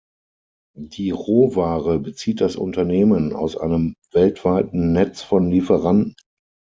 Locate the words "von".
5.21-5.51